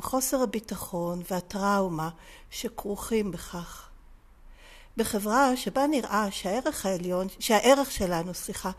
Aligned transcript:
חוסר 0.00 0.42
הביטחון 0.42 1.22
והטראומה 1.30 2.08
שכרוכים 2.50 3.30
בכך. 3.30 3.88
בחברה 4.96 5.56
שבה 5.56 5.86
נראה 5.86 6.30
שהערך 6.30 6.86
העליון, 6.86 7.26
שהערך 7.38 7.90
שלנו, 7.90 8.34
סליחה, 8.34 8.70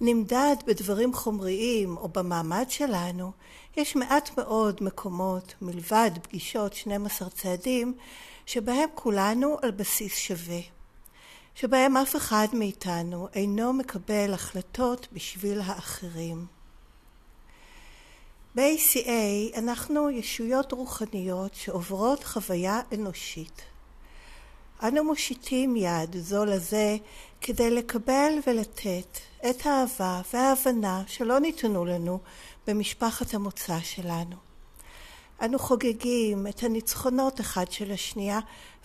נמדד 0.00 0.56
בדברים 0.66 1.14
חומריים 1.14 1.96
או 1.96 2.08
במעמד 2.08 2.66
שלנו, 2.68 3.32
יש 3.76 3.96
מעט 3.96 4.38
מאוד 4.38 4.78
מקומות 4.80 5.54
מלבד 5.62 6.10
פגישות 6.22 6.74
12 6.74 7.30
צעדים 7.30 7.94
שבהם 8.46 8.88
כולנו 8.94 9.56
על 9.62 9.70
בסיס 9.70 10.16
שווה, 10.16 10.60
שבהם 11.54 11.96
אף 11.96 12.16
אחד 12.16 12.46
מאיתנו 12.52 13.28
אינו 13.34 13.72
מקבל 13.72 14.34
החלטות 14.34 15.06
בשביל 15.12 15.60
האחרים. 15.60 16.55
ב-ACA 18.56 19.58
אנחנו 19.58 20.10
ישויות 20.10 20.72
רוחניות 20.72 21.54
שעוברות 21.54 22.24
חוויה 22.24 22.80
אנושית. 22.94 23.62
אנו 24.82 25.04
מושיטים 25.04 25.76
יד 25.76 26.16
זו 26.16 26.44
לזה 26.44 26.96
כדי 27.40 27.70
לקבל 27.70 28.32
ולתת 28.46 29.18
את 29.50 29.66
האהבה 29.66 30.20
וההבנה 30.32 31.02
שלא 31.06 31.38
ניתנו 31.38 31.84
לנו 31.84 32.18
במשפחת 32.66 33.34
המוצא 33.34 33.80
שלנו. 33.80 34.36
אנו 35.42 35.58
חוגגים 35.58 36.46
את 36.46 36.62
הניצחונות 36.62 37.40
אחד 37.40 37.70
של 37.70 37.92
השנייה 37.92 38.40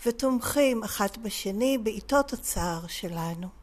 ותומכים 0.06 0.82
אחת 0.82 1.18
בשני 1.18 1.78
בעיתות 1.78 2.32
הצער 2.32 2.86
שלנו. 2.86 3.61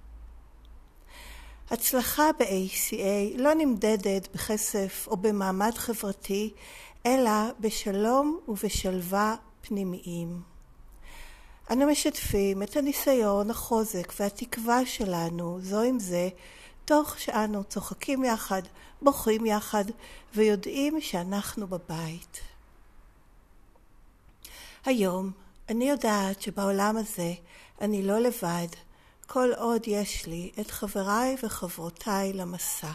הצלחה 1.71 2.29
ב-ACA 2.39 3.37
לא 3.37 3.53
נמדדת 3.53 4.27
בכסף 4.33 5.07
או 5.07 5.17
במעמד 5.17 5.71
חברתי, 5.77 6.53
אלא 7.05 7.31
בשלום 7.59 8.39
ובשלווה 8.47 9.35
פנימיים. 9.61 10.41
אנו 11.71 11.85
משתפים 11.85 12.63
את 12.63 12.77
הניסיון, 12.77 13.49
החוזק 13.49 14.13
והתקווה 14.19 14.85
שלנו 14.85 15.59
זו 15.61 15.81
עם 15.81 15.99
זה, 15.99 16.29
תוך 16.85 17.19
שאנו 17.19 17.63
צוחקים 17.63 18.23
יחד, 18.23 18.61
בוכים 19.01 19.45
יחד, 19.45 19.85
ויודעים 20.35 21.01
שאנחנו 21.01 21.67
בבית. 21.67 22.41
היום 24.85 25.31
אני 25.69 25.89
יודעת 25.89 26.41
שבעולם 26.41 26.97
הזה 26.97 27.33
אני 27.81 28.03
לא 28.03 28.19
לבד, 28.19 28.67
כל 29.31 29.51
עוד 29.57 29.87
יש 29.87 30.25
לי 30.25 30.51
את 30.59 30.71
חבריי 30.71 31.35
וחברותיי 31.43 32.33
למסע. 32.33 32.91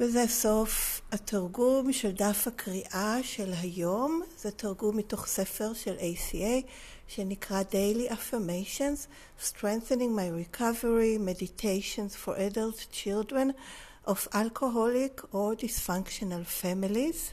וזה 0.00 0.24
סוף 0.28 1.00
התרגום 1.12 1.92
של 1.92 2.12
דף 2.12 2.46
הקריאה 2.46 3.16
של 3.22 3.52
היום, 3.62 4.22
זה 4.38 4.50
תרגום 4.50 4.96
מתוך 4.96 5.26
ספר 5.26 5.74
של 5.74 5.96
ACA 5.96 6.66
שנקרא 7.08 7.62
Daily 7.62 8.12
Affirmations, 8.12 9.06
Strengthening 9.42 10.12
My 10.16 10.56
Recovery, 10.56 11.18
Meditations 11.18 12.16
for 12.24 12.34
Adult 12.36 12.86
Children 12.92 13.50
of 14.06 14.28
Alcoholic 14.34 15.34
or 15.34 15.62
Dysfunctional 15.62 16.62
Families. 16.62 17.32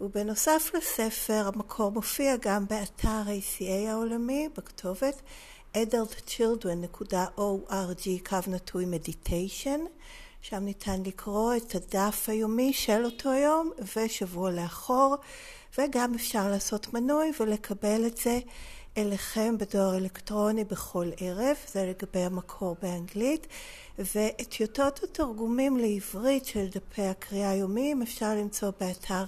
ובנוסף 0.00 0.70
לספר, 0.74 1.50
המקור 1.54 1.92
מופיע 1.92 2.36
גם 2.40 2.66
באתר 2.66 3.22
ACA 3.22 3.88
העולמי, 3.88 4.48
בכתובת 4.56 5.22
adultchildren.org 5.76 8.08
קו 8.28 8.36
נטוי 8.46 8.84
מדיטיישן, 8.84 9.80
שם 10.40 10.64
ניתן 10.64 11.02
לקרוא 11.06 11.54
את 11.56 11.74
הדף 11.74 12.28
היומי 12.28 12.72
של 12.72 13.04
אותו 13.04 13.32
יום 13.32 13.70
ושבוע 13.96 14.50
לאחור, 14.50 15.16
וגם 15.78 16.14
אפשר 16.14 16.48
לעשות 16.48 16.94
מנוי 16.94 17.32
ולקבל 17.40 18.06
את 18.06 18.16
זה 18.16 18.38
אליכם 18.96 19.58
בדואר 19.58 19.96
אלקטרוני 19.96 20.64
בכל 20.64 21.06
ערב, 21.16 21.56
זה 21.72 21.86
לגבי 21.86 22.20
המקור 22.20 22.76
באנגלית, 22.82 23.46
ואת 23.98 24.48
טיוטות 24.48 25.02
התרגומים 25.02 25.76
לעברית 25.76 26.46
של 26.46 26.66
דפי 26.66 27.02
הקריאה 27.02 27.50
היומיים 27.50 28.02
אפשר 28.02 28.34
למצוא 28.34 28.70
באתר 28.80 29.24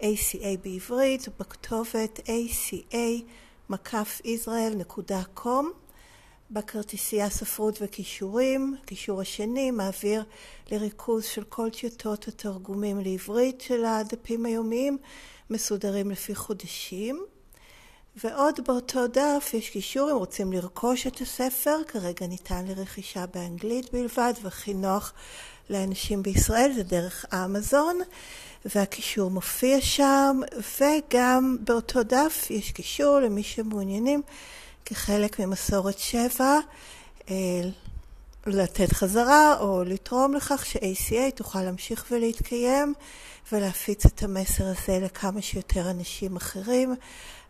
ACA 0.00 0.58
בעברית 0.62 1.28
בכתובת 1.38 2.20
aca-israel.com 3.70 5.83
בכרטיסייה 6.50 7.30
ספרות 7.30 7.78
וכישורים, 7.82 8.76
הקישור 8.82 9.20
השני 9.20 9.70
מעביר 9.70 10.24
לריכוז 10.70 11.24
של 11.24 11.44
כל 11.44 11.70
טיוטות 11.70 12.28
התרגומים 12.28 13.00
לעברית 13.00 13.60
של 13.60 13.84
הדפים 13.84 14.46
היומיים, 14.46 14.98
מסודרים 15.50 16.10
לפי 16.10 16.34
חודשים. 16.34 17.24
ועוד 18.16 18.60
באותו 18.66 19.06
דף 19.06 19.50
יש 19.54 19.70
קישור 19.70 20.10
אם 20.10 20.16
רוצים 20.16 20.52
לרכוש 20.52 21.06
את 21.06 21.20
הספר, 21.20 21.76
כרגע 21.88 22.26
ניתן 22.26 22.64
לרכישה 22.68 23.26
באנגלית 23.34 23.92
בלבד 23.92 24.32
והכי 24.42 24.74
נוח 24.74 25.12
לאנשים 25.70 26.22
בישראל, 26.22 26.72
זה 26.74 26.82
דרך 26.82 27.24
אמזון, 27.34 28.00
והקישור 28.64 29.30
מופיע 29.30 29.80
שם, 29.80 30.40
וגם 30.80 31.56
באותו 31.60 32.02
דף 32.02 32.46
יש 32.50 32.72
קישור 32.72 33.20
למי 33.20 33.42
שמעוניינים 33.42 34.22
כחלק 34.84 35.40
ממסורת 35.40 35.98
שבע 35.98 36.58
אה, 37.30 37.34
לתת 38.46 38.92
חזרה 38.92 39.60
או 39.60 39.84
לתרום 39.84 40.34
לכך 40.34 40.66
ש-ACA 40.66 41.30
תוכל 41.34 41.62
להמשיך 41.62 42.06
ולהתקיים 42.10 42.94
ולהפיץ 43.52 44.06
את 44.06 44.22
המסר 44.22 44.64
הזה 44.64 44.98
לכמה 45.02 45.42
שיותר 45.42 45.90
אנשים 45.90 46.36
אחרים. 46.36 46.94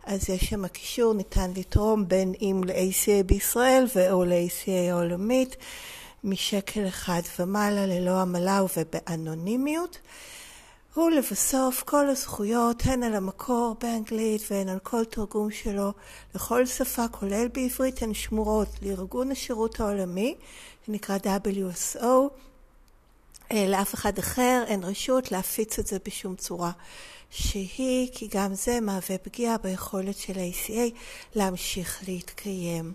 אז 0.03 0.29
יש 0.29 0.43
שם 0.43 0.67
קישור, 0.67 1.13
ניתן 1.13 1.51
לתרום 1.55 2.07
בין 2.07 2.33
אם 2.41 2.61
ל-ACA 2.65 3.23
בישראל 3.25 3.85
או 4.11 4.23
ל-ACA 4.23 4.91
העולמית, 4.91 5.55
משקל 6.23 6.87
אחד 6.87 7.21
ומעלה 7.39 7.85
ללא 7.85 8.21
עמלה 8.21 8.61
ובאנונימיות. 8.77 9.97
ולבסוף 10.97 11.83
כל 11.83 12.07
הזכויות 12.07 12.81
הן 12.85 13.03
על 13.03 13.15
המקור 13.15 13.75
באנגלית 13.81 14.41
והן 14.51 14.69
על 14.69 14.79
כל 14.79 15.05
תרגום 15.05 15.51
שלו 15.51 15.93
לכל 16.35 16.65
שפה 16.65 17.07
כולל 17.07 17.47
בעברית 17.47 18.01
הן 18.01 18.13
שמורות 18.13 18.69
לארגון 18.81 19.31
השירות 19.31 19.79
העולמי 19.79 20.35
שנקרא 20.85 21.17
WSO 21.17 22.05
אה, 23.51 23.67
לאף 23.67 23.93
אחד 23.93 24.17
אחר 24.17 24.63
אין 24.67 24.83
רשות 24.83 25.31
להפיץ 25.31 25.79
את 25.79 25.87
זה 25.87 25.97
בשום 26.05 26.35
צורה 26.35 26.71
שהיא 27.29 28.09
כי 28.13 28.27
גם 28.31 28.53
זה 28.53 28.79
מהווה 28.81 29.17
פגיעה 29.17 29.57
ביכולת 29.57 30.17
של 30.17 30.33
ה-ACA 30.39 30.93
להמשיך 31.35 32.03
להתקיים. 32.07 32.93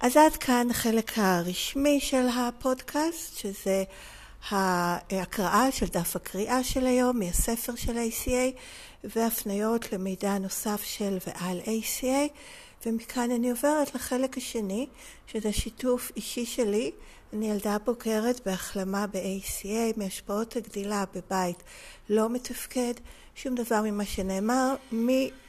אז 0.00 0.16
עד 0.16 0.36
כאן 0.36 0.66
החלק 0.70 1.12
הרשמי 1.16 2.00
של 2.00 2.26
הפודקאסט 2.28 3.36
שזה 3.36 3.84
ההקראה 4.50 5.72
של 5.72 5.86
דף 5.86 6.16
הקריאה 6.16 6.64
של 6.64 6.86
היום 6.86 7.18
מהספר 7.18 7.74
של 7.76 7.96
ACA 7.96 8.58
והפניות 9.04 9.92
למידע 9.92 10.38
נוסף 10.38 10.82
של 10.84 11.18
ועל 11.26 11.60
ACA 11.60 12.30
ומכאן 12.86 13.30
אני 13.30 13.50
עוברת 13.50 13.94
לחלק 13.94 14.36
השני 14.36 14.86
שזה 15.26 15.52
שיתוף 15.52 16.12
אישי 16.16 16.46
שלי. 16.46 16.90
אני 17.32 17.50
ילדה 17.50 17.76
בוגרת 17.84 18.40
בהחלמה 18.46 19.06
ב-ACA 19.06 19.96
מהשפעות 19.96 20.56
הגדילה 20.56 21.04
בבית 21.14 21.62
לא 22.08 22.28
מתפקד 22.28 22.94
שום 23.34 23.54
דבר 23.54 23.82
ממה 23.82 24.04
שנאמר 24.04 24.74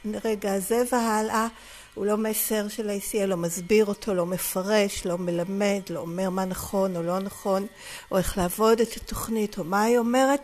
מרגע 0.04 0.52
הזה 0.52 0.82
והלאה 0.92 1.46
הוא 1.94 2.06
לא 2.06 2.16
מסר 2.16 2.68
של 2.68 2.90
ה-ACA, 2.90 3.26
לא 3.26 3.36
מסביר 3.36 3.86
אותו, 3.86 4.14
לא 4.14 4.26
מפרש, 4.26 5.06
לא 5.06 5.18
מלמד, 5.18 5.80
לא 5.90 6.00
אומר 6.00 6.30
מה 6.30 6.44
נכון 6.44 6.96
או 6.96 7.02
לא 7.02 7.18
נכון, 7.18 7.66
או 8.10 8.18
איך 8.18 8.38
לעבוד 8.38 8.80
את 8.80 8.96
התוכנית, 8.96 9.58
או 9.58 9.64
מה 9.64 9.82
היא 9.82 9.98
אומרת, 9.98 10.40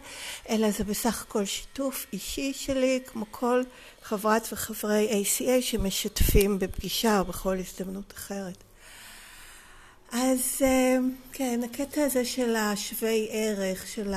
אלא 0.48 0.70
זה 0.70 0.84
בסך 0.84 1.22
הכל 1.22 1.44
שיתוף 1.44 2.06
אישי 2.12 2.52
שלי, 2.52 3.00
כמו 3.06 3.24
כל 3.30 3.62
חברת 4.02 4.48
וחברי 4.52 5.24
ACA 5.24 5.62
שמשתפים 5.62 6.58
בפגישה 6.58 7.18
או 7.18 7.24
בכל 7.24 7.56
הזדמנות 7.58 8.12
אחרת. 8.16 8.64
אז 10.12 10.40
אה, 10.62 10.96
כן, 11.32 11.60
הקטע 11.64 12.02
הזה 12.02 12.24
של 12.24 12.56
השווי 12.56 13.28
ערך, 13.30 13.86
של 13.86 14.12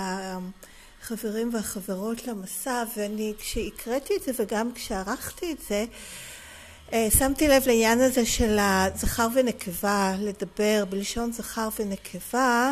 החברים 1.01 1.53
והחברות 1.53 2.27
למסע, 2.27 2.83
ואני 2.97 3.33
כשהקראתי 3.39 4.15
את 4.15 4.23
זה 4.23 4.31
וגם 4.39 4.71
כשערכתי 4.73 5.51
את 5.51 5.57
זה, 5.67 5.85
שמתי 7.09 7.47
לב 7.47 7.63
לעניין 7.67 8.01
הזה 8.01 8.25
של 8.25 8.57
הזכר 8.59 9.27
ונקבה, 9.33 10.13
לדבר 10.19 10.85
בלשון 10.89 11.31
זכר 11.31 11.69
ונקבה, 11.79 12.71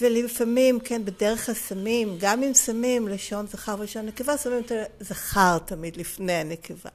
ולפעמים, 0.00 0.80
כן, 0.80 1.04
בדרך 1.04 1.50
שמים, 1.68 2.16
גם 2.20 2.42
אם 2.42 2.54
שמים 2.54 3.08
לשון 3.08 3.46
זכר 3.46 3.76
ולשון 3.78 4.06
נקבה, 4.06 4.38
שמים 4.38 4.58
את 4.58 4.72
הזכר 5.00 5.58
תמיד 5.58 5.96
לפני 5.96 6.32
הנקבה. 6.32 6.90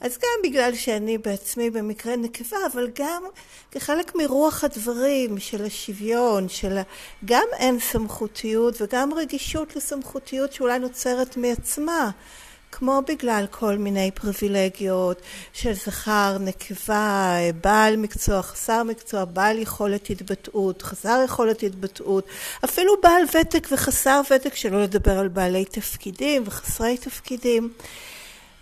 אז 0.00 0.18
גם 0.18 0.42
בגלל 0.50 0.74
שאני 0.74 1.18
בעצמי 1.18 1.70
במקרה 1.70 2.16
נקבה, 2.16 2.58
אבל 2.72 2.90
גם 2.94 3.22
כחלק 3.70 4.14
מרוח 4.14 4.64
הדברים 4.64 5.38
של 5.38 5.64
השוויון, 5.64 6.48
של 6.48 6.78
גם 7.24 7.46
אין 7.52 7.80
סמכותיות 7.80 8.80
וגם 8.80 9.14
רגישות 9.14 9.76
לסמכותיות 9.76 10.52
שאולי 10.52 10.78
נוצרת 10.78 11.36
מעצמה. 11.36 12.10
כמו 12.72 13.02
בגלל 13.08 13.44
כל 13.50 13.78
מיני 13.78 14.10
פריבילגיות 14.10 15.22
של 15.52 15.72
זכר, 15.72 16.36
נקבה, 16.40 17.36
בעל 17.60 17.96
מקצוע, 17.96 18.42
חסר 18.42 18.82
מקצוע, 18.82 19.24
בעל 19.24 19.58
יכולת 19.58 20.10
התבטאות, 20.10 20.82
חסר 20.82 21.20
יכולת 21.24 21.62
התבטאות, 21.62 22.26
אפילו 22.64 22.94
בעל 23.02 23.22
ותק 23.34 23.68
וחסר 23.72 24.20
ותק, 24.30 24.54
שלא 24.54 24.82
לדבר 24.82 25.18
על 25.18 25.28
בעלי 25.28 25.64
תפקידים 25.64 26.42
וחסרי 26.46 26.96
תפקידים. 26.96 27.72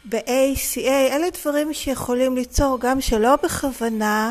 ב-ACA 0.04 0.88
אלה 1.12 1.26
דברים 1.40 1.74
שיכולים 1.74 2.36
ליצור 2.36 2.78
גם 2.80 3.00
שלא 3.00 3.36
בכוונה 3.42 4.30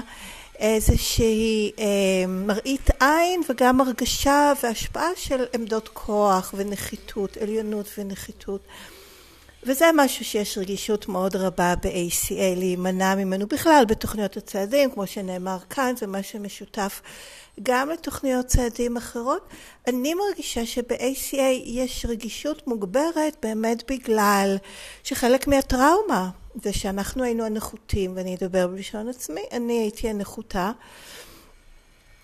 איזושהי 0.59 1.71
אה, 1.79 1.85
מראית 2.27 2.89
עין 2.99 3.41
וגם 3.49 3.81
הרגשה 3.81 4.53
והשפעה 4.63 5.09
של 5.15 5.45
עמדות 5.53 5.89
כוח 5.93 6.53
ונחיתות, 6.57 7.37
עליונות 7.37 7.89
ונחיתות. 7.97 8.61
וזה 9.65 9.85
משהו 9.95 10.25
שיש 10.25 10.57
רגישות 10.57 11.07
מאוד 11.07 11.35
רבה 11.35 11.73
ב-ACA 11.83 12.55
להימנע 12.55 13.15
ממנו 13.15 13.47
בכלל 13.47 13.83
בתוכניות 13.87 14.37
הצעדים, 14.37 14.91
כמו 14.91 15.07
שנאמר 15.07 15.57
כאן, 15.69 15.93
זה 15.97 16.07
משהו 16.07 16.39
משותף 16.39 17.01
גם 17.63 17.89
לתוכניות 17.89 18.45
צעדים 18.45 18.97
אחרות. 18.97 19.49
אני 19.87 20.13
מרגישה 20.13 20.65
שב-ACA 20.65 21.41
יש 21.65 22.05
רגישות 22.09 22.67
מוגברת 22.67 23.37
באמת 23.41 23.91
בגלל 23.91 24.57
שחלק 25.03 25.47
מהטראומה 25.47 26.29
זה 26.63 26.73
שאנחנו 26.73 27.23
היינו 27.23 27.45
הנחותים, 27.45 28.13
ואני 28.15 28.35
אדבר 28.35 28.67
בלשון 28.67 29.09
עצמי, 29.09 29.41
אני 29.51 29.73
הייתי 29.73 30.09
הנחותה. 30.09 30.71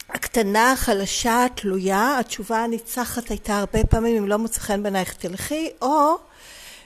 הקטנה, 0.10 0.72
החלשה, 0.72 1.46
התלויה, 1.46 2.20
התשובה 2.20 2.64
הניצחת 2.64 3.30
הייתה 3.30 3.58
הרבה 3.58 3.84
פעמים 3.90 4.18
אם 4.18 4.28
לא 4.28 4.38
מוצא 4.38 4.60
חן 4.60 4.84
בעינייך 4.84 5.14
תלכי, 5.14 5.70
או 5.82 6.16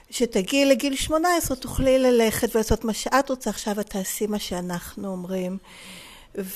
שתגיעי 0.09 0.65
לגיל 0.65 0.95
18 0.95 1.57
תוכלי 1.57 1.99
ללכת 1.99 2.55
ולעשות 2.55 2.85
מה 2.85 2.93
שאת 2.93 3.29
רוצה, 3.29 3.49
עכשיו 3.49 3.79
את 3.79 3.89
תעשי 3.89 4.27
מה 4.27 4.39
שאנחנו 4.39 5.07
אומרים. 5.07 5.57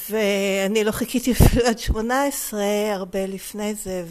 ואני 0.10 0.84
לא 0.84 0.92
חיכיתי 0.92 1.31
אפילו 1.31 1.66
עד 1.66 1.80
18, 1.80 2.62
הרבה 2.94 3.25
לפני 3.25 3.74
זה, 3.75 4.04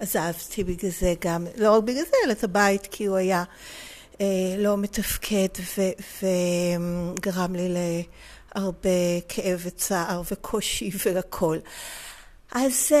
ועזבתי 0.00 0.64
בגלל 0.64 0.90
זה 0.90 1.14
גם, 1.20 1.46
לא 1.56 1.76
רק 1.76 1.82
בגלל 1.84 2.04
זה, 2.04 2.16
אלא 2.24 2.32
את 2.32 2.44
הבית, 2.44 2.86
כי 2.90 3.04
הוא 3.04 3.16
היה 3.16 3.44
אה, 4.20 4.26
לא 4.58 4.76
מתפקד 4.76 5.48
וגרם 6.22 7.54
לי 7.54 7.68
להרבה 8.54 9.20
כאב 9.28 9.60
וצער 9.64 10.22
וקושי 10.30 10.90
והכל. 11.04 11.58
אז... 12.52 12.92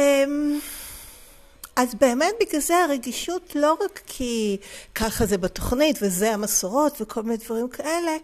אז 1.76 1.94
באמת 1.94 2.34
בגלל 2.40 2.60
זה 2.60 2.84
הרגישות 2.84 3.52
לא 3.54 3.76
רק 3.84 4.00
כי 4.06 4.56
ככה 4.94 5.26
זה 5.26 5.38
בתוכנית 5.38 5.98
וזה 6.02 6.34
המסורות 6.34 7.00
וכל 7.00 7.22
מיני 7.22 7.36
דברים 7.36 7.68
כאלה, 7.68 8.16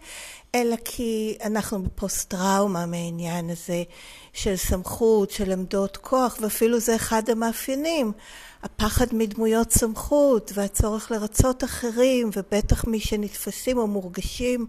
אלא 0.55 0.75
כי 0.85 1.37
אנחנו 1.43 1.83
בפוסט 1.83 2.29
טראומה 2.29 2.85
מהעניין 2.85 3.49
הזה 3.49 3.83
של 4.33 4.55
סמכות, 4.55 5.31
של 5.31 5.51
עמדות 5.51 5.97
כוח, 5.97 6.37
ואפילו 6.41 6.79
זה 6.79 6.95
אחד 6.95 7.29
המאפיינים. 7.29 8.11
הפחד 8.63 9.05
מדמויות 9.11 9.71
סמכות 9.71 10.51
והצורך 10.55 11.11
לרצות 11.11 11.63
אחרים, 11.63 12.29
ובטח 12.35 12.85
מי 12.85 12.99
שנתפסים 12.99 13.77
או 13.77 13.87
מורגשים 13.87 14.65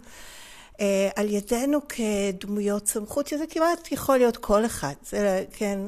אה, 0.81 1.08
על 1.16 1.31
ידינו 1.31 1.78
כדמויות 1.88 2.88
סמכות, 2.88 3.26
שזה 3.26 3.44
כמעט 3.50 3.92
יכול 3.92 4.16
להיות 4.16 4.36
כל 4.36 4.66
אחד. 4.66 4.94
זה, 5.02 5.44
כן, 5.52 5.78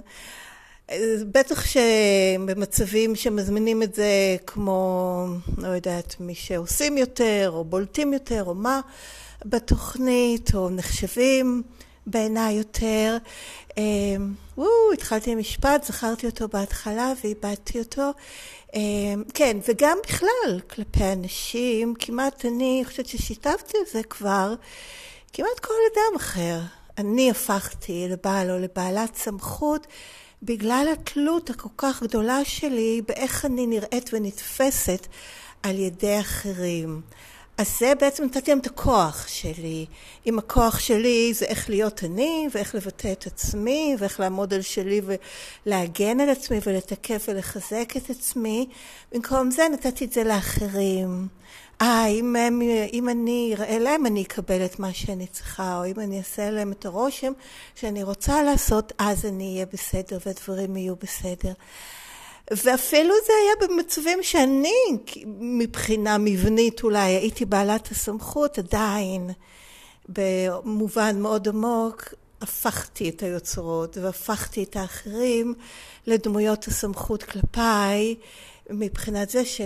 בטח 1.33 1.65
שבמצבים 1.67 3.17
שמזמינים 3.17 3.83
את 3.83 3.95
זה 3.95 4.37
כמו, 4.47 5.27
לא 5.59 5.69
יודעת, 5.69 6.17
מי 6.21 6.35
שעושים 6.35 6.99
יותר 6.99 7.51
או 7.53 7.65
בולטים 7.65 8.13
יותר 8.13 8.45
או 8.45 8.55
מה 8.55 8.81
בתוכנית 9.45 10.55
או 10.55 10.71
נחשבים 10.71 11.63
בעיניי 12.07 12.55
יותר. 12.55 13.17
אה, 13.79 13.83
וואו, 14.57 14.93
התחלתי 14.93 15.31
עם 15.31 15.39
משפט, 15.39 15.85
זכרתי 15.85 16.27
אותו 16.27 16.49
בהתחלה 16.49 17.13
ואיבדתי 17.25 17.79
אותו. 17.79 18.11
אה, 18.75 18.81
כן, 19.35 19.57
וגם 19.69 19.99
בכלל 20.07 20.61
כלפי 20.71 21.05
אנשים, 21.13 21.95
כמעט 21.99 22.45
אני 22.45 22.83
חושבת 22.87 23.07
ששיתפתי 23.07 23.79
את 23.83 23.93
זה 23.93 24.03
כבר, 24.03 24.55
כמעט 25.33 25.61
כל 25.61 25.75
אדם 25.93 26.17
אחר. 26.17 26.61
אני 26.99 27.31
הפכתי 27.31 28.07
לבעל 28.09 28.51
או 28.51 28.59
לבעלת 28.59 29.17
סמכות 29.17 29.87
בגלל 30.43 30.87
התלות 30.93 31.51
הכל 31.51 31.69
כך 31.77 32.03
גדולה 32.03 32.45
שלי 32.45 33.03
באיך 33.09 33.45
אני 33.45 33.67
נראית 33.67 34.11
ונתפסת 34.13 35.07
על 35.63 35.79
ידי 35.79 36.21
אחרים. 36.21 37.01
אז 37.59 37.79
זה 37.79 37.93
בעצם 38.01 38.25
נתתי 38.25 38.51
להם 38.51 38.59
את 38.59 38.67
הכוח 38.67 39.29
שלי. 39.29 39.87
אם 40.27 40.39
הכוח 40.39 40.79
שלי 40.79 41.35
זה 41.35 41.45
איך 41.45 41.71
להיות 41.71 42.05
אני, 42.05 42.49
ואיך 42.53 42.75
לבטא 42.75 43.13
את 43.13 43.27
עצמי, 43.27 43.97
ואיך 43.99 44.21
לעמוד 44.21 44.55
על 44.55 44.63
שלי 44.63 45.01
ולהגן 45.67 46.21
על 46.21 46.31
עצמי 46.31 46.59
ולתקף 46.67 47.27
ולחזק 47.29 47.93
את 47.97 48.11
עצמי, 48.11 48.69
במקום 49.13 49.51
זה 49.51 49.63
נתתי 49.73 50.05
את 50.05 50.13
זה 50.13 50.25
לאחרים. 50.25 51.29
אה, 51.83 52.07
אם, 52.07 52.37
הם, 52.37 52.63
אם 52.93 53.09
אני 53.09 53.55
אראה 53.57 53.79
להם, 53.79 54.07
אני 54.07 54.23
אקבל 54.23 54.65
את 54.65 54.79
מה 54.79 54.93
שאני 54.93 55.27
צריכה, 55.27 55.79
או 55.79 55.87
אם 55.87 56.01
אני 56.01 56.19
אעשה 56.19 56.51
להם 56.51 56.73
את 56.73 56.87
הרושם 56.87 57.33
שאני 57.75 58.03
רוצה 58.03 58.43
לעשות, 58.43 58.93
אז 58.99 59.27
אני 59.27 59.55
אהיה 59.55 59.67
בסדר 59.73 60.19
והדברים 60.27 60.77
יהיו 60.77 60.97
בסדר. 60.97 61.53
ואפילו 62.51 63.15
זה 63.27 63.33
היה 63.43 63.69
במצבים 63.69 64.23
שאני, 64.23 64.75
מבחינה 65.41 66.19
מבנית 66.19 66.83
אולי, 66.83 67.11
הייתי 67.11 67.45
בעלת 67.45 67.91
הסמכות, 67.91 68.59
עדיין, 68.59 69.31
במובן 70.09 71.21
מאוד 71.21 71.49
עמוק, 71.49 72.15
הפכתי 72.41 73.09
את 73.09 73.23
היוצרות 73.23 73.97
והפכתי 73.97 74.63
את 74.63 74.77
האחרים 74.77 75.55
לדמויות 76.07 76.69
הסמכות 76.69 77.23
כלפיי, 77.23 78.15
מבחינת 78.71 79.31
זה 79.31 79.45
ש... 79.45 79.61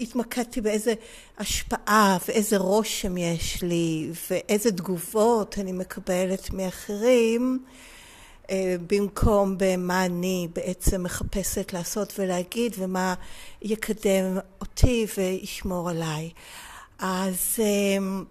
התמקדתי 0.00 0.60
באיזה 0.60 0.94
השפעה 1.38 2.18
ואיזה 2.28 2.56
רושם 2.56 3.16
יש 3.16 3.62
לי 3.62 4.10
ואיזה 4.30 4.72
תגובות 4.72 5.58
אני 5.58 5.72
מקבלת 5.72 6.50
מאחרים 6.50 7.64
אה, 8.50 8.76
במקום 8.86 9.54
במה 9.58 10.04
אני 10.04 10.48
בעצם 10.54 11.02
מחפשת 11.02 11.72
לעשות 11.72 12.12
ולהגיד 12.18 12.74
ומה 12.78 13.14
יקדם 13.62 14.38
אותי 14.60 15.06
וישמור 15.16 15.90
עליי. 15.90 16.30
אז, 16.98 17.56
אה, 17.58 18.22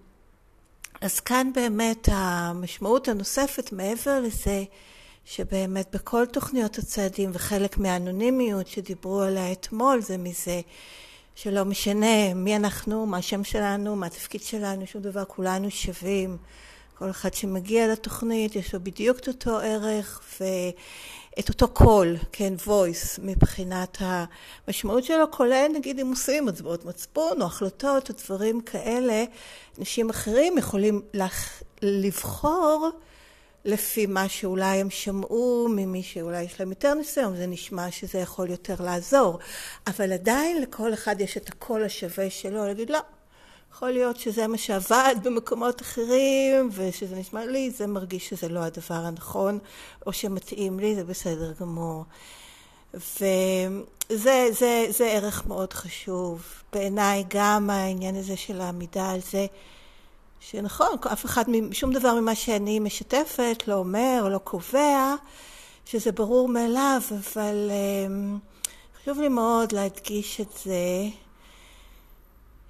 אז 1.02 1.20
כאן 1.20 1.52
באמת 1.54 2.10
המשמעות 2.12 3.08
הנוספת 3.08 3.72
מעבר 3.72 4.20
לזה 4.20 4.64
שבאמת 5.26 5.96
בכל 5.96 6.26
תוכניות 6.26 6.78
הצעדים 6.78 7.30
וחלק 7.34 7.78
מהאנונימיות 7.78 8.68
שדיברו 8.68 9.22
עליה 9.22 9.52
אתמול 9.52 10.02
זה 10.02 10.18
מזה 10.18 10.62
שלא 11.42 11.66
משנה 11.66 12.34
מי 12.34 12.56
אנחנו, 12.56 13.06
מה 13.06 13.18
השם 13.18 13.44
שלנו, 13.44 13.96
מה 13.96 14.06
התפקיד 14.06 14.42
שלנו, 14.42 14.88
שום 14.88 15.02
דבר, 15.02 15.26
כולנו 15.26 15.72
שווים. 15.72 16.38
כל 16.98 17.10
אחד 17.10 17.34
שמגיע 17.34 17.88
לתוכנית 17.88 18.56
יש 18.56 18.74
לו 18.74 18.84
בדיוק 18.84 19.20
את 19.20 19.28
אותו 19.28 19.60
ערך 19.60 20.22
ואת 20.40 21.50
אותו 21.50 21.68
קול, 21.68 22.16
כן, 22.32 22.54
voice, 22.66 23.22
מבחינת 23.22 23.98
המשמעות 24.00 25.04
שלו, 25.04 25.32
כולל 25.32 25.68
נגיד 25.76 26.00
אם 26.00 26.10
עושים 26.10 26.48
הצבעות 26.48 26.86
מצפון 26.86 27.42
או 27.42 27.46
החלטות 27.46 28.10
או 28.10 28.16
דברים 28.26 28.62
כאלה, 28.62 29.24
אנשים 29.80 30.10
אחרים 30.10 30.58
יכולים 30.58 31.02
לבחור 31.82 32.90
לפי 33.66 34.06
מה 34.06 34.30
שאולי 34.30 34.78
הם 34.78 34.90
שמעו 34.90 35.68
ממי 35.70 36.04
שאולי 36.04 36.44
יש 36.44 36.60
להם 36.60 36.70
יותר 36.70 36.94
ניסיון, 36.94 37.36
זה 37.36 37.48
נשמע 37.48 37.92
שזה 37.92 38.20
יכול 38.20 38.50
יותר 38.50 38.76
לעזור. 38.80 39.40
אבל 39.88 40.14
עדיין 40.14 40.62
לכל 40.62 40.94
אחד 40.94 41.22
יש 41.22 41.38
את 41.38 41.50
הקול 41.50 41.84
השווה 41.84 42.30
שלו, 42.30 42.66
להגיד 42.66 42.90
לא, 42.90 43.00
יכול 43.74 43.92
להיות 43.92 44.18
שזה 44.18 44.48
מה 44.48 44.58
שעבד 44.58 45.16
במקומות 45.24 45.82
אחרים, 45.82 46.70
ושזה 46.72 47.16
נשמע 47.16 47.46
לי, 47.46 47.72
זה 47.72 47.88
מרגיש 47.88 48.30
שזה 48.30 48.50
לא 48.50 48.60
הדבר 48.60 48.96
הנכון, 48.96 49.60
או 50.08 50.14
שמתאים 50.14 50.80
לי, 50.80 50.96
זה 50.96 51.04
בסדר 51.04 51.54
גמור. 51.60 52.06
וזה 52.94 54.48
זה, 54.52 54.86
זה 54.90 55.12
ערך 55.12 55.48
מאוד 55.48 55.74
חשוב. 55.74 56.42
בעיניי 56.74 57.24
גם 57.28 57.70
העניין 57.70 58.16
הזה 58.16 58.38
של 58.38 58.62
העמידה 58.62 59.12
על 59.12 59.20
זה 59.32 59.46
שנכון, 60.40 60.88
אף 61.14 61.26
אחד, 61.26 61.44
שום 61.72 61.94
דבר 61.94 62.16
ממה 62.16 62.36
שאני 62.36 62.80
משתפת 62.80 63.64
לא 63.68 63.74
אומר 63.74 64.20
או 64.22 64.30
לא 64.30 64.38
קובע 64.38 65.16
שזה 65.86 66.12
ברור 66.12 66.48
מאליו, 66.48 67.02
אבל 67.12 67.72
חשוב 69.02 69.20
לי 69.20 69.28
מאוד 69.28 69.72
להדגיש 69.72 70.42
את 70.42 70.58
זה, 70.64 71.08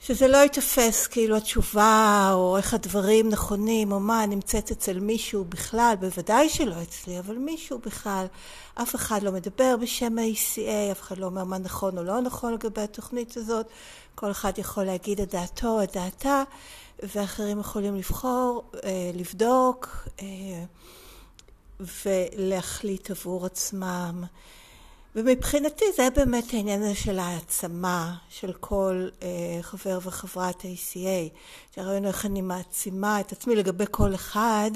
שזה 0.02 0.28
לא 0.28 0.38
ייתפס 0.38 1.08
כאילו 1.08 1.38
התשובה 1.38 2.30
או 2.34 2.58
איך 2.58 2.74
הדברים 2.74 3.30
נכונים 3.30 3.92
או 3.92 4.00
מה 4.00 4.26
נמצאת 4.26 4.72
אצל 4.72 5.00
מישהו 5.00 5.46
בכלל, 5.46 5.94
בוודאי 6.00 6.50
שלא 6.50 6.82
אצלי, 6.82 7.20
אבל 7.20 7.38
מישהו 7.38 7.80
בכלל, 7.80 8.26
אף 8.76 8.96
אחד 8.96 9.24
לא 9.24 9.32
מדבר 9.32 9.76
בשם 9.82 10.18
ה-ECA, 10.18 10.92
אף 10.92 11.02
אחד 11.02 11.18
לא 11.18 11.26
אומר 11.26 11.44
מה 11.44 11.58
נכון 11.58 11.98
או 11.98 12.04
לא 12.04 12.22
נכון 12.22 12.54
לגבי 12.54 12.82
התוכנית 12.82 13.38
הזאת, 13.38 13.66
כל 14.16 14.32
אחד 14.32 14.58
יכול 14.58 14.84
להגיד 14.84 15.22
את 15.22 15.32
דעתו, 15.32 15.84
את 15.84 15.94
דעתה, 15.94 16.44
ואחרים 17.04 17.60
יכולים 17.60 17.96
לבחור, 17.96 18.64
אה, 18.84 19.12
לבדוק 19.14 20.08
אה, 20.22 20.26
ולהחליט 21.80 23.12
עבור 23.12 23.46
עצמם. 23.46 24.24
ומבחינתי 25.16 25.86
זה 25.96 26.08
באמת 26.16 26.54
העניין 26.54 26.82
הזה 26.82 26.96
של 26.96 27.20
העצמה 27.20 28.16
של 28.30 28.54
כל 28.54 29.08
אה, 29.22 29.28
חבר 29.62 30.00
וחברת 30.04 30.62
ACA, 30.62 31.36
שהרעיון 31.76 32.06
איך 32.06 32.26
אני 32.26 32.42
מעצימה 32.42 33.20
את 33.20 33.32
עצמי 33.32 33.56
לגבי 33.56 33.86
כל 33.92 34.16
אחד, 34.16 34.72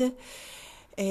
אה, 0.99 1.03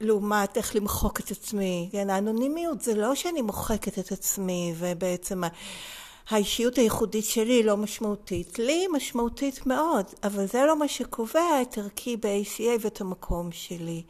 לעומת 0.00 0.56
איך 0.56 0.76
למחוק 0.76 1.20
את 1.20 1.30
עצמי. 1.30 1.88
כן, 1.92 2.10
האנונימיות 2.10 2.82
זה 2.82 2.94
לא 2.94 3.14
שאני 3.14 3.42
מוחקת 3.42 3.98
את 3.98 4.12
עצמי 4.12 4.74
ובעצם 4.78 5.42
האישיות 6.28 6.78
הייחודית 6.78 7.24
שלי 7.24 7.62
לא 7.62 7.76
משמעותית. 7.76 8.58
לי 8.58 8.86
משמעותית 8.92 9.66
מאוד, 9.66 10.06
אבל 10.22 10.46
זה 10.46 10.64
לא 10.66 10.78
מה 10.78 10.88
שקובע 10.88 11.62
את 11.62 11.78
ערכי 11.78 12.16
ב-ACA 12.16 12.80
ואת 12.80 13.00
המקום 13.00 13.52
שלי. 13.52 14.02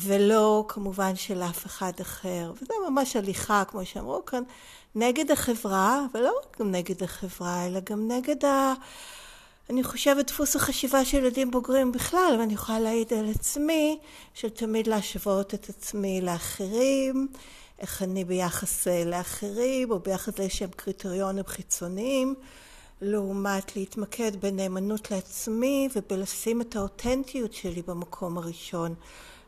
ולא 0.00 0.64
כמובן 0.68 1.16
של 1.16 1.42
אף 1.42 1.66
אחד 1.66 1.92
אחר. 2.00 2.52
וזה 2.56 2.74
ממש 2.90 3.16
הליכה, 3.16 3.62
כמו 3.68 3.84
שאמרו 3.84 4.24
כאן, 4.24 4.42
נגד 4.94 5.30
החברה, 5.30 6.06
ולא 6.14 6.32
רק 6.42 6.60
נגד 6.60 7.02
החברה, 7.02 7.66
אלא 7.66 7.80
גם 7.80 8.08
נגד 8.10 8.44
ה... 8.44 8.74
אני 9.70 9.84
חושבת 9.84 10.26
דפוס 10.26 10.56
החשיבה 10.56 11.04
של 11.04 11.18
ילדים 11.18 11.50
בוגרים 11.50 11.92
בכלל, 11.92 12.36
ואני 12.40 12.54
יכולה 12.54 12.80
להעיד 12.80 13.12
על 13.12 13.30
עצמי, 13.30 13.98
של 14.34 14.48
תמיד 14.48 14.86
להשוות 14.86 15.54
את 15.54 15.68
עצמי 15.68 16.20
לאחרים, 16.20 17.28
איך 17.78 18.02
אני 18.02 18.24
ביחס 18.24 18.88
אה, 18.88 19.04
לאחרים, 19.04 19.90
או 19.90 19.98
ביחס 19.98 20.38
לאיזשהם 20.38 20.70
קריטריונים 20.76 21.44
חיצוניים, 21.46 22.34
לעומת 23.00 23.76
להתמקד 23.76 24.36
בנאמנות 24.40 25.10
לעצמי 25.10 25.88
ובלשים 25.96 26.60
את 26.60 26.76
האותנטיות 26.76 27.52
שלי 27.52 27.82
במקום 27.82 28.38
הראשון. 28.38 28.94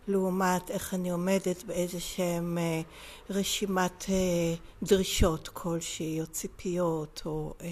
לעומת 0.09 0.71
איך 0.71 0.95
אני 0.95 1.11
עומדת 1.11 1.62
באיזה 1.62 2.00
שהם 2.00 2.59
אה, 2.59 2.80
רשימת 3.30 4.04
אה, 4.09 4.54
דרישות 4.83 5.49
כלשהי 5.49 6.21
או 6.21 6.26
ציפיות 6.26 7.23
או 7.26 7.54
אה, 7.61 7.69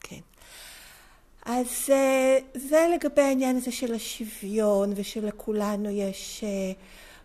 כן. 0.00 0.20
אז 1.46 1.66
זה 2.54 2.86
לגבי 2.94 3.22
העניין 3.22 3.56
הזה 3.56 3.72
של 3.72 3.94
השוויון 3.94 4.92
ושלכולנו 4.96 5.90
יש 5.90 6.44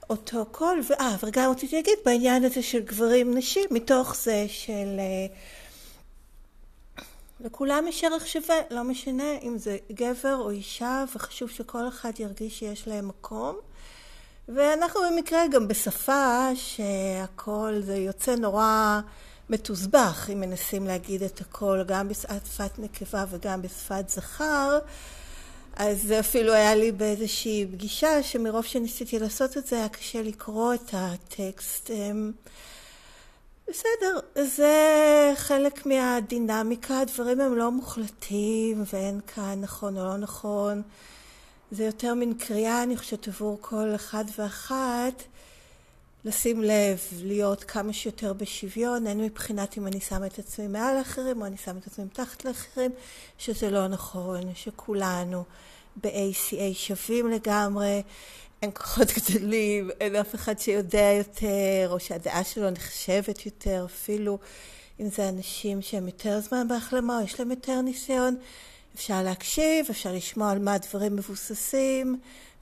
אותו 0.10 0.46
קול, 0.52 0.82
ואה, 0.90 1.16
וגם 1.24 1.52
רציתי 1.52 1.76
להגיד 1.76 1.98
בעניין 2.06 2.44
הזה 2.44 2.62
של 2.62 2.80
גברים 2.80 3.38
נשים, 3.38 3.64
מתוך 3.72 4.16
זה 4.16 4.46
של 4.48 5.00
לכולם 7.40 7.88
יש 7.88 8.04
ערך 8.04 8.28
שווה, 8.28 8.56
לא 8.72 8.84
משנה 8.84 9.38
אם 9.44 9.58
זה 9.58 9.78
גבר 9.92 10.36
או 10.36 10.50
אישה, 10.50 11.04
וחשוב 11.16 11.50
שכל 11.50 11.88
אחד 11.88 12.12
ירגיש 12.20 12.60
שיש 12.60 12.88
להם 12.88 13.08
מקום. 13.08 13.60
ואנחנו 14.56 15.02
במקרה 15.12 15.48
גם 15.48 15.68
בשפה 15.68 16.50
שהכל 16.56 17.74
זה 17.86 17.96
יוצא 17.96 18.36
נורא 18.36 19.00
מתוסבך, 19.50 20.30
אם 20.34 20.40
מנסים 20.40 20.88
להגיד 20.88 21.24
את 21.24 21.42
הכל 21.42 21.84
גם 21.88 22.08
בשפת 22.08 22.80
נקבה 22.80 23.26
וגם 23.30 23.62
בשפת 23.62 24.10
זכר. 24.10 24.80
אז 25.76 26.14
אפילו 26.20 26.54
היה 26.54 26.76
לי 26.76 26.92
באיזושהי 26.92 27.68
פגישה 27.72 28.24
שמרוב 28.24 28.66
שניסיתי 28.66 29.20
לעשות 29.20 29.58
את 29.58 29.68
זה 29.68 29.76
היה 29.76 29.90
קשה 29.90 30.22
לקרוא 30.22 30.74
את 30.74 30.90
הטקסט. 30.94 31.92
אמ, 31.92 32.32
בסדר, 33.68 34.20
זה 34.36 35.34
חלק 35.36 35.86
מהדינמיקה, 35.86 37.00
הדברים 37.00 37.42
הם 37.42 37.56
לא 37.56 37.72
מוחלטים 37.72 38.84
ואין 38.94 39.20
כאן 39.36 39.62
נכון 39.62 39.98
או 39.98 40.04
לא 40.04 40.18
נכון. 40.18 40.82
זה 41.72 41.84
יותר 41.84 42.14
מין 42.14 42.34
קריאה, 42.34 42.84
אני 42.84 42.98
חושבת, 42.98 43.28
עבור 43.28 43.58
כל 43.62 43.96
אחד 43.96 44.26
ואחת, 44.38 45.24
לשים 46.26 46.62
לב, 46.62 47.00
להיות 47.22 47.64
כמה 47.64 47.94
שיותר 47.94 48.34
בשוויון, 48.34 49.08
הן 49.08 49.20
מבחינת 49.20 49.78
אם 49.78 49.88
אני 49.88 50.00
שמה 50.00 50.28
את 50.28 50.40
עצמי 50.40 50.68
מעל 50.68 50.98
האחרים 50.98 51.42
או 51.42 51.46
אני 51.46 51.58
שמה 51.58 51.80
את 51.80 51.88
עצמי 51.88 52.06
מתחת 52.06 52.46
לאחרים, 52.46 52.92
שזה 53.38 53.70
לא 53.70 53.88
נכון, 53.88 54.42
שכולנו 54.56 55.44
ב-ACA 56.04 56.74
שווים 56.74 57.28
לגמרי, 57.28 58.02
אין 58.62 58.72
כוחות 58.74 59.08
גדולים, 59.08 59.90
אין 60.00 60.16
אף 60.16 60.36
אחד 60.36 60.60
שיודע 60.60 61.12
יותר, 61.18 61.88
או 61.92 62.00
שהדעה 62.00 62.44
שלו 62.44 62.70
נחשבת 62.70 63.46
יותר, 63.46 63.86
אפילו 63.86 64.38
אם 65.00 65.10
זה 65.10 65.30
אנשים 65.30 65.82
שהם 65.82 66.06
יותר 66.06 66.40
זמן 66.40 66.68
בהחלמה 66.68 67.18
או 67.20 67.24
יש 67.24 67.40
להם 67.40 67.52
יותר 67.52 67.82
ניסיון. 67.82 68.38
אפשר 69.00 69.24
להקשיב, 69.24 69.86
אפשר 69.90 70.14
לשמוע 70.14 70.52
על 70.52 70.60
מה 70.60 70.74
הדברים 70.74 71.16
מבוססים, 71.16 72.20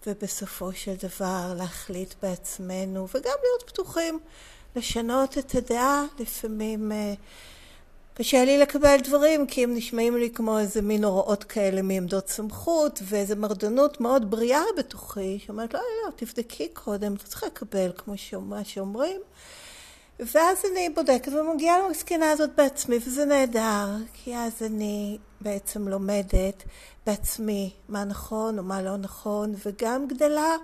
ובסופו 0.07 0.71
של 0.73 0.93
דבר 0.93 1.53
להחליט 1.57 2.13
בעצמנו, 2.21 3.07
וגם 3.07 3.33
להיות 3.43 3.63
פתוחים 3.65 4.19
לשנות 4.75 5.37
את 5.37 5.55
הדעה. 5.55 6.03
לפעמים 6.19 6.91
אה, 6.91 7.13
קשה 8.13 8.45
לי 8.45 8.57
לקבל 8.57 8.97
דברים, 9.03 9.47
כי 9.47 9.63
הם 9.63 9.75
נשמעים 9.75 10.17
לי 10.17 10.29
כמו 10.29 10.59
איזה 10.59 10.81
מין 10.81 11.03
הוראות 11.03 11.43
כאלה 11.43 11.81
מעמדות 11.81 12.27
סמכות, 12.27 12.99
ואיזו 13.03 13.35
מרדנות 13.35 14.01
מאוד 14.01 14.31
בריאה 14.31 14.63
בתוכי, 14.77 15.39
שאומרת, 15.45 15.73
לא, 15.73 15.79
לא, 15.79 16.05
לא, 16.05 16.11
תבדקי 16.15 16.67
קודם, 16.73 17.13
אתה 17.13 17.23
צריך 17.23 17.43
לקבל 17.43 17.91
כמו 17.97 18.13
שאומרים. 18.63 19.21
ואז 20.19 20.57
אני 20.71 20.89
בודקת 20.89 21.31
ומגיעה 21.33 21.79
למסכנה 21.79 22.31
הזאת 22.31 22.49
בעצמי, 22.57 22.95
וזה 22.95 23.25
נהדר, 23.25 23.87
כי 24.13 24.35
אז 24.35 24.63
אני 24.63 25.17
בעצם 25.41 25.87
לומדת 25.87 26.63
בעצמי 27.05 27.73
מה 27.89 28.03
נכון 28.03 28.59
או 28.59 28.63
מה 28.63 28.81
לא 28.81 28.97
נכון, 28.97 29.53
וגם 29.65 30.07
גדלה 30.07 30.55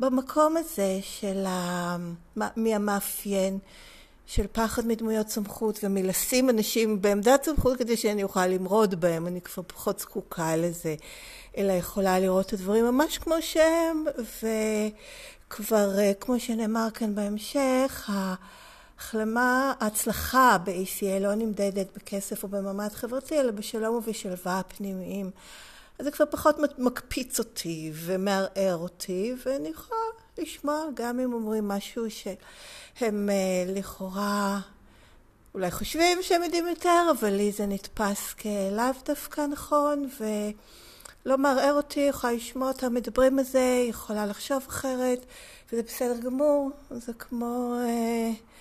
במקום 0.00 0.56
הזה 0.56 0.98
של 1.02 1.44
ה... 1.46 1.96
מי 2.56 2.74
המאפיין 2.74 3.58
של 4.26 4.46
פחד 4.52 4.86
מדמויות 4.86 5.28
סמכות 5.28 5.78
ומלשים 5.82 6.50
אנשים 6.50 7.02
בעמדת 7.02 7.44
סמכות 7.44 7.78
כדי 7.78 7.96
שאני 7.96 8.22
אוכל 8.22 8.46
למרוד 8.46 9.00
בהם, 9.00 9.26
אני 9.26 9.40
כבר 9.40 9.62
פחות 9.66 9.98
זקוקה 9.98 10.56
לזה, 10.56 10.94
אלא 11.56 11.72
יכולה 11.72 12.18
לראות 12.18 12.46
את 12.46 12.52
הדברים 12.52 12.84
ממש 12.84 13.18
כמו 13.18 13.34
שהם, 13.40 14.04
וכבר 15.48 15.98
אה, 15.98 16.12
כמו 16.20 16.40
שנאמר 16.40 16.88
כאן 16.94 17.14
בהמשך, 17.14 18.10
החלמה, 18.98 19.72
ההצלחה 19.80 20.56
ב-ACA 20.64 21.20
לא 21.20 21.34
נמדדת 21.34 21.86
בכסף 21.96 22.42
או 22.42 22.48
במעמד 22.48 22.92
חברתי, 22.92 23.40
אלא 23.40 23.50
בשלום 23.50 23.94
ובשלווה 23.94 24.58
הפנימיים. 24.58 25.30
אז 25.98 26.04
זה 26.04 26.10
כבר 26.10 26.24
פחות 26.30 26.56
מקפיץ 26.78 27.38
אותי 27.38 27.92
ומערער 27.94 28.76
אותי, 28.76 29.34
ואני 29.46 29.68
יכולה 29.68 30.00
לשמוע 30.38 30.84
גם 30.94 31.20
אם 31.20 31.32
אומרים 31.32 31.68
משהו 31.68 32.10
שהם 32.10 33.28
uh, 33.28 33.70
לכאורה 33.70 34.60
אולי 35.54 35.70
חושבים 35.70 36.18
שהם 36.22 36.42
יודעים 36.42 36.66
יותר, 36.66 37.10
אבל 37.18 37.30
לי 37.30 37.52
זה 37.52 37.66
נתפס 37.66 38.34
כלאו 38.34 38.84
דווקא 39.04 39.40
נכון, 39.40 40.08
ולא 40.20 41.38
מערער 41.38 41.74
אותי, 41.74 42.00
יכולה 42.00 42.32
לשמוע 42.32 42.68
אותם 42.68 42.94
מדברים 42.94 43.38
על 43.38 43.44
זה, 43.44 43.84
יכולה 43.88 44.26
לחשוב 44.26 44.64
אחרת, 44.68 45.26
וזה 45.72 45.82
בסדר 45.82 46.18
גמור, 46.18 46.70
זה 46.90 47.12
כמו... 47.12 47.74
Uh, 47.84 48.55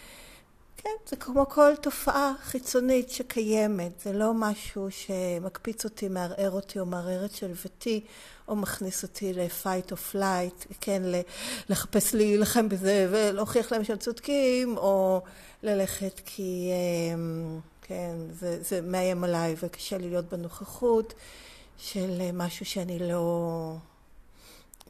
כן, 0.86 1.10
זה 1.10 1.16
כמו 1.16 1.50
כל 1.50 1.76
תופעה 1.82 2.34
חיצונית 2.42 3.10
שקיימת, 3.10 3.92
זה 4.04 4.14
לא 4.14 4.34
משהו 4.34 4.88
שמקפיץ 4.92 5.84
אותי, 5.84 6.08
מערער 6.08 6.52
אותי 6.52 6.80
או 6.80 6.86
מערער 6.86 7.26
את 7.26 7.32
שלוותי, 7.32 8.02
או 8.48 8.56
מכניס 8.56 9.04
אותי 9.04 9.34
ל-fight 9.34 9.92
or 9.92 10.14
flight, 10.14 10.74
כן, 10.82 11.02
לחפש 11.70 12.16
להילחם 12.16 12.70
בזה 12.70 13.08
ולהוכיח 13.12 13.72
להם 13.72 13.84
שהם 13.84 13.98
צודקים, 13.98 14.78
או 14.78 15.22
ללכת 15.64 16.22
כי, 16.26 16.70
אמ, 17.14 17.60
כן, 17.82 18.16
זה, 18.40 18.64
זה 18.64 18.82
מאיים 18.82 19.24
עליי 19.24 19.56
וקשה 19.64 19.98
לי 19.98 20.10
להיות 20.10 20.26
בנוכחות 20.34 21.14
של 21.78 22.32
משהו 22.34 22.66
שאני 22.66 23.00
לא... 23.00 23.76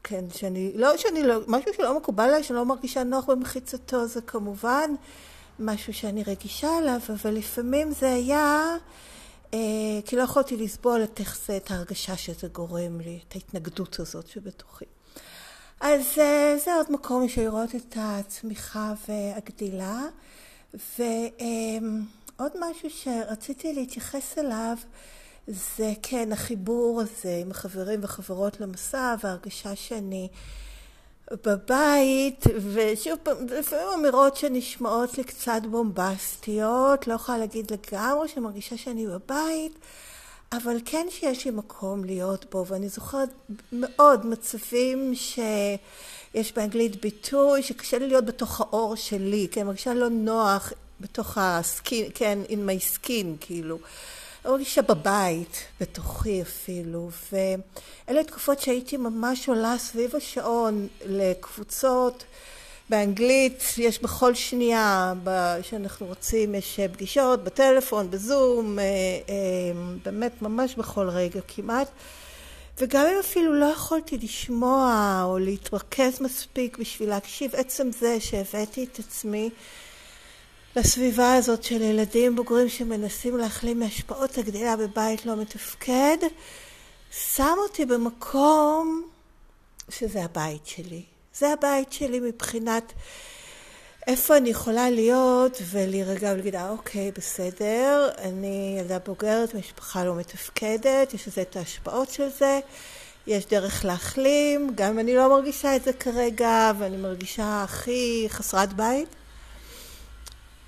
כן, 0.03 0.25
שאני, 0.33 0.71
לא 0.75 0.97
שאני 0.97 1.23
לא, 1.23 1.39
משהו 1.47 1.73
שלא 1.77 1.97
מקובל 1.97 2.23
עליי, 2.23 2.43
שאני 2.43 2.57
לא 2.57 2.65
מרגישה 2.65 3.03
נוח 3.03 3.25
במחיצתו, 3.25 4.07
זה 4.07 4.21
כמובן 4.21 4.91
משהו 5.59 5.93
שאני 5.93 6.23
רגישה 6.23 6.77
עליו, 6.77 6.99
אבל 7.09 7.31
לפעמים 7.31 7.91
זה 7.91 8.13
היה, 8.13 8.75
אה, 9.53 9.59
כי 10.05 10.15
לא 10.15 10.21
יכולתי 10.21 10.57
לסבול 10.57 11.03
את 11.03 11.19
איך 11.19 11.37
זה, 11.45 11.57
את 11.57 11.71
ההרגשה 11.71 12.17
שזה 12.17 12.47
גורם 12.47 12.99
לי, 13.01 13.19
את 13.27 13.35
ההתנגדות 13.35 13.99
הזאת 13.99 14.27
שבתוכי. 14.27 14.85
אז 15.81 16.01
זה 16.65 16.75
עוד 16.75 16.91
מקום 16.91 17.27
של 17.27 17.41
לראות 17.41 17.75
את 17.75 17.97
הצמיחה 17.99 18.93
והגדילה. 19.07 20.01
ועוד 20.99 22.51
משהו 22.59 22.89
שרציתי 22.89 23.73
להתייחס 23.73 24.37
אליו 24.37 24.77
זה 25.47 25.93
כן 26.03 26.31
החיבור 26.31 27.01
הזה 27.01 27.39
עם 27.41 27.51
החברים 27.51 27.99
וחברות 28.03 28.59
למסע 28.59 29.15
וההרגשה 29.23 29.75
שאני 29.75 30.29
בבית, 31.31 32.45
ושוב 32.73 33.17
פעם, 33.23 33.37
לפעמים 33.59 33.87
אמירות 33.99 34.37
שנשמעות 34.37 35.17
לי 35.17 35.23
קצת 35.23 35.61
בומבסטיות, 35.69 37.07
לא 37.07 37.13
יכולה 37.13 37.37
להגיד 37.37 37.71
לגמרי 37.71 38.27
שאני 38.27 38.41
מרגישה 38.41 38.77
שאני 38.77 39.07
בבית, 39.07 39.79
אבל 40.51 40.77
כן 40.85 41.07
שיש 41.09 41.45
לי 41.45 41.51
מקום 41.51 42.03
להיות 42.03 42.45
בו, 42.51 42.65
ואני 42.67 42.89
זוכרת 42.89 43.29
מאוד 43.71 44.25
מצבים 44.25 45.15
שיש 45.15 46.53
באנגלית 46.55 47.01
ביטוי 47.01 47.63
שקשה 47.63 47.97
לי 47.97 48.07
להיות 48.07 48.25
בתוך 48.25 48.61
האור 48.61 48.95
שלי, 48.95 49.47
כן, 49.51 49.67
מרגישה 49.67 49.93
לא 49.93 50.09
נוח 50.09 50.73
בתוך 50.99 51.37
הסקין, 51.41 52.05
כן, 52.15 52.39
in 52.47 52.69
my 52.69 52.95
skin, 52.95 53.25
כאילו. 53.39 53.77
מרגישה 54.45 54.81
בבית, 54.81 55.63
בתוכי 55.79 56.41
אפילו, 56.41 57.09
ואלה 57.31 58.23
תקופות 58.23 58.59
שהייתי 58.59 58.97
ממש 58.97 59.49
עולה 59.49 59.75
סביב 59.77 60.15
השעון 60.15 60.87
לקבוצות 61.05 62.23
באנגלית, 62.89 63.63
יש 63.77 64.01
בכל 64.01 64.33
שנייה 64.33 65.13
שאנחנו 65.61 66.05
רוצים, 66.05 66.55
יש 66.55 66.79
פגישות 66.93 67.43
בטלפון, 67.43 68.11
בזום, 68.11 68.79
אה, 68.79 68.83
אה, 68.83 69.35
באמת 70.05 70.41
ממש 70.41 70.75
בכל 70.75 71.09
רגע 71.09 71.39
כמעט. 71.47 71.87
וגם 72.77 73.05
אם 73.05 73.19
אפילו 73.19 73.53
לא 73.53 73.65
יכולתי 73.65 74.17
לשמוע 74.17 75.21
או 75.23 75.37
להתרכז 75.37 76.21
מספיק 76.21 76.77
בשביל 76.77 77.09
להקשיב, 77.09 77.55
עצם 77.55 77.91
זה 77.91 78.19
שהבאתי 78.19 78.83
את 78.83 78.99
עצמי 78.99 79.49
לסביבה 80.75 81.35
הזאת 81.35 81.63
של 81.63 81.81
ילדים 81.81 82.35
בוגרים 82.35 82.69
שמנסים 82.69 83.37
להחלים 83.37 83.79
מהשפעות 83.79 84.37
הגדילה 84.37 84.75
בבית 84.75 85.25
לא 85.25 85.35
מתפקד, 85.35 86.17
שם 87.11 87.55
אותי 87.57 87.85
במקום 87.85 89.03
שזה 89.89 90.23
הבית 90.23 90.67
שלי. 90.67 91.03
זה 91.33 91.53
הבית 91.53 91.93
שלי 91.93 92.19
מבחינת 92.19 92.93
איפה 94.07 94.37
אני 94.37 94.49
יכולה 94.49 94.89
להיות 94.89 95.61
ולהירגע 95.71 96.31
ולהגיד, 96.33 96.55
אה, 96.55 96.69
אוקיי, 96.69 97.11
בסדר, 97.11 98.09
אני 98.17 98.77
ילדה 98.79 98.99
בוגרת, 98.99 99.55
משפחה 99.55 100.03
לא 100.03 100.15
מתפקדת, 100.15 101.13
יש 101.13 101.27
לזה 101.27 101.41
את 101.41 101.55
ההשפעות 101.55 102.09
של 102.09 102.29
זה, 102.29 102.59
יש 103.27 103.45
דרך 103.45 103.85
להחלים, 103.85 104.71
גם 104.75 104.91
אם 104.91 104.99
אני 104.99 105.15
לא 105.15 105.29
מרגישה 105.29 105.75
את 105.75 105.83
זה 105.83 105.93
כרגע 105.93 106.71
ואני 106.79 106.97
מרגישה 106.97 107.63
הכי 107.63 108.25
חסרת 108.29 108.73
בית. 108.73 109.09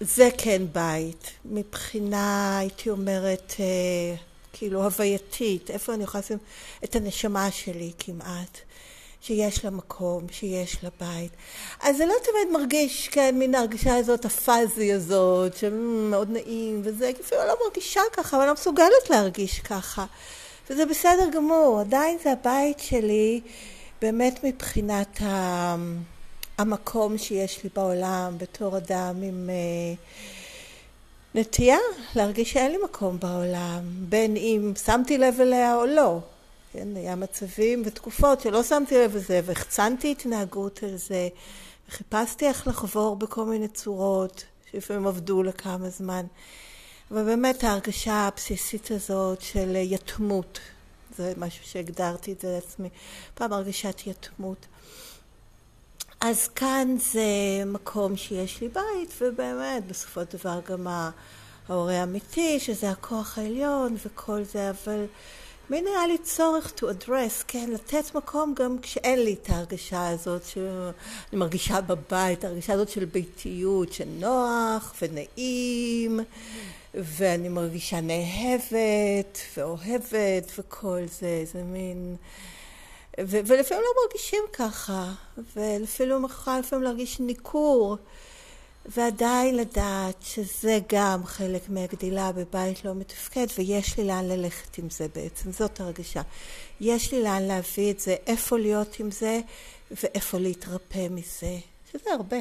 זה 0.02 0.30
כן 0.38 0.62
בית, 0.72 1.32
מבחינה, 1.46 2.58
הייתי 2.58 2.90
אומרת, 2.90 3.54
אה, 3.60 4.16
כאילו 4.54 4.84
הווייתית, 4.84 5.72
איפה 5.72 5.94
אני 5.94 6.04
יכולה 6.04 6.22
לשים 6.22 6.38
את 6.84 6.96
הנשמה 6.96 7.52
שלי 7.52 7.92
כמעט, 8.00 8.58
שיש 9.22 9.66
לה 9.66 9.72
מקום, 9.72 10.26
שיש 10.32 10.84
לה 10.84 10.90
בית. 11.00 11.32
אז 11.82 11.98
זה 11.98 12.06
לא 12.06 12.14
תמיד 12.24 12.60
מרגיש, 12.62 13.08
כן, 13.08 13.36
מין 13.40 13.56
ההרגשה 13.56 13.96
הזאת, 13.96 14.26
הפאזי 14.26 14.94
הזאת, 14.94 15.58
שמאוד 15.58 16.30
נעים 16.32 16.82
וזה, 16.84 17.12
אפילו 17.22 17.42
לא 17.48 17.56
מרגישה 17.66 18.02
ככה, 18.14 18.38
אבל 18.38 18.46
לא 18.46 18.54
מסוגלת 18.54 19.10
להרגיש 19.10 19.60
ככה. 19.60 20.06
וזה 20.70 20.86
בסדר 20.86 21.30
גמור, 21.34 21.80
עדיין 21.80 22.18
זה 22.24 22.32
הבית 22.32 22.80
שלי, 22.80 23.42
באמת 24.02 24.40
מבחינת 24.44 25.22
ה... 25.22 25.76
המקום 26.58 27.18
שיש 27.18 27.64
לי 27.64 27.70
בעולם 27.76 28.38
בתור 28.38 28.78
אדם 28.78 29.16
עם 29.24 29.50
uh, 29.50 29.98
נטייה 31.36 31.78
להרגיש 32.16 32.52
שאין 32.52 32.72
לי 32.72 32.78
מקום 32.84 33.20
בעולם, 33.20 33.84
בין 34.10 34.38
אם 34.38 34.74
שמתי 34.86 35.18
לב 35.18 35.42
אליה 35.42 35.76
או 35.76 35.86
לא. 35.86 36.20
כן, 36.74 36.88
היה 36.96 37.16
מצבים 37.16 37.82
ותקופות 37.86 38.42
שלא 38.42 38.64
שמתי 38.64 38.96
לב 38.96 39.16
לזה 39.16 39.42
והחצנתי 39.46 40.12
התנהגות 40.12 40.84
על 40.84 40.98
זה 40.98 41.28
וחיפשתי 41.90 42.48
איך 42.48 42.68
לחבור 42.68 43.16
בכל 43.16 43.46
מיני 43.46 43.68
צורות 43.68 44.44
שלפעמים 44.72 45.08
עבדו 45.08 45.44
לכמה 45.44 45.90
זמן. 45.90 46.26
אבל 47.12 47.24
באמת 47.24 47.64
ההרגשה 47.64 48.14
הבסיסית 48.14 48.92
הזאת 48.92 49.42
של 49.42 49.76
יתמות, 49.76 50.60
זה 51.18 51.34
משהו 51.38 51.66
שהגדרתי 51.66 52.34
את 52.34 52.42
זה 52.42 52.52
לעצמי, 52.56 52.90
פעם 53.34 53.54
הרגשת 53.54 54.02
יתמות. 54.08 54.66
אז 56.20 56.48
כאן 56.48 56.96
זה 57.14 57.22
מקום 57.66 58.18
שיש 58.18 58.62
לי 58.62 58.68
בית, 58.70 59.14
ובאמת, 59.22 59.88
בסופו 59.88 60.22
של 60.22 60.38
דבר 60.38 60.60
גם 60.70 60.88
ההורה 61.70 62.00
האמיתי, 62.00 62.60
שזה 62.60 62.90
הכוח 62.90 63.38
העליון 63.38 63.96
וכל 64.06 64.44
זה, 64.44 64.70
אבל 64.70 65.06
מין 65.70 65.88
היה 65.88 66.08
לי 66.08 66.18
צורך 66.18 66.74
to 66.78 66.82
address, 66.82 67.44
כן, 67.48 67.70
לתת 67.74 68.16
מקום 68.16 68.54
גם 68.58 68.78
כשאין 68.82 69.24
לי 69.24 69.34
את 69.34 69.50
ההרגשה 69.50 70.10
הזאת, 70.10 70.44
שאני 70.44 70.92
מרגישה 71.34 71.82
בבית, 71.82 72.44
ההרגשה 72.44 72.74
הזאת 72.74 72.90
של 72.90 73.06
ביתיות, 73.06 73.94
שנוח 73.94 74.94
ונעים, 75.02 76.20
ואני 76.94 77.50
מרגישה 77.50 78.02
נאהבת 78.02 79.40
ואוהבת 79.58 80.52
וכל 80.58 81.02
זה, 81.20 81.44
זה 81.54 81.64
מין... 81.64 82.16
ו- 83.20 83.40
ולפעמים 83.46 83.84
לא 83.84 84.04
מרגישים 84.06 84.44
ככה, 84.54 85.14
ולפעמים 85.56 86.26
יכולה 86.26 86.60
לפעמים 86.60 86.84
להרגיש 86.84 87.20
ניכור, 87.20 87.98
ועדיין 88.86 89.56
לדעת 89.56 90.16
שזה 90.22 90.80
גם 90.90 91.26
חלק 91.26 91.70
מהגדילה 91.70 92.32
בבית 92.32 92.86
לא 92.86 92.96
מתפקד, 92.96 93.46
ויש 93.58 93.98
לי 93.98 94.04
לאן 94.04 94.28
ללכת 94.28 94.78
עם 94.78 94.90
זה 94.90 95.08
בעצם, 95.16 95.52
זאת 95.52 95.80
הרגשה. 95.80 96.22
יש 96.82 97.14
לי 97.14 97.24
לאן 97.24 97.44
להביא 97.44 97.92
את 97.92 98.00
זה, 98.00 98.16
איפה 98.28 98.58
להיות 98.58 99.00
עם 99.00 99.12
זה, 99.12 99.40
ואיפה 99.92 100.38
להתרפא 100.38 101.08
מזה, 101.12 101.58
שזה 101.92 102.12
הרבה. 102.14 102.38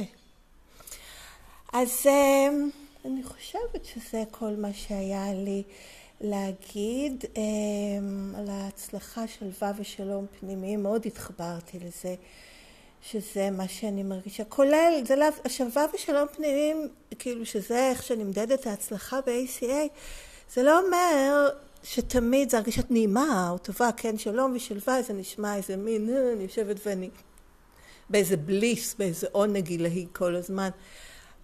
אז 1.73 2.07
אה, 2.07 2.49
אני 3.07 3.23
חושבת 3.23 3.85
שזה 3.85 4.23
כל 4.31 4.53
מה 4.59 4.73
שהיה 4.73 5.35
לי. 5.35 5.63
להגיד 6.21 7.25
אמ, 7.37 8.35
על 8.39 8.51
ההצלחה 8.51 9.27
של 9.27 9.47
ו' 9.63 9.81
ושלום 9.81 10.27
פנימיים, 10.41 10.83
מאוד 10.83 11.07
התחברתי 11.07 11.79
לזה, 11.79 12.15
שזה 13.03 13.51
מה 13.51 13.69
שאני 13.69 14.03
מרגישה, 14.03 14.45
כולל, 14.45 15.03
זה 15.05 15.17
לאו, 15.17 15.29
עכשיו 15.45 15.67
ו' 15.77 15.95
ושלום 15.95 16.29
פנימיים, 16.37 16.89
כאילו 17.19 17.47
שזה 17.47 17.91
איך 17.91 18.03
שנמדדת 18.03 18.67
ההצלחה 18.67 19.21
ב-ACA, 19.21 19.99
זה 20.55 20.63
לא 20.63 20.81
אומר 20.81 21.49
שתמיד 21.83 22.51
זה 22.51 22.57
הרגשת 22.57 22.91
נעימה 22.91 23.49
או 23.51 23.59
טובה, 23.59 23.91
כן, 23.97 24.19
שלום 24.19 24.53
ושלווה, 24.57 25.03
זה 25.03 25.13
נשמע 25.13 25.57
איזה 25.57 25.77
מין, 25.77 26.09
אה, 26.11 26.33
אני 26.33 26.43
יושבת 26.43 26.77
ואני 26.87 27.11
באיזה 28.11 28.37
בליס, 28.37 28.95
באיזה 28.95 29.27
עונג 29.33 29.69
עילאי 29.69 30.07
כל 30.13 30.37
הזמן. 30.37 30.69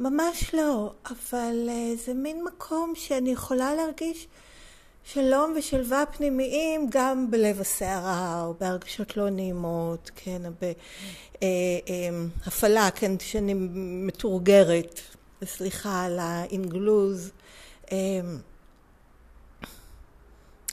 ממש 0.01 0.55
לא, 0.55 0.93
אבל 1.11 1.69
אה, 1.69 1.97
זה 2.07 2.15
מין 2.15 2.45
מקום 2.45 2.93
שאני 2.97 3.33
יכולה 3.33 3.75
להרגיש 3.75 4.29
שלום 5.05 5.55
ושלווה 5.57 6.05
פנימיים 6.07 6.87
גם 6.91 7.31
בלב 7.31 7.61
הסערה 7.61 8.45
או 8.45 8.55
בהרגשות 8.61 9.17
לא 9.17 9.31
נעימות, 9.31 10.11
כן, 10.17 10.43
בהפעלה, 10.61 12.81
אה, 12.81 12.87
אה, 12.87 12.91
כן, 12.91 13.19
שאני 13.19 13.55
מתורגרת, 14.07 15.01
סליחה 15.45 16.05
על 16.05 16.19
האינגלוז. 16.19 17.31
אה, 17.93 18.21